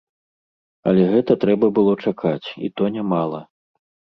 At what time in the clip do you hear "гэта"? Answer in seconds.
1.11-1.37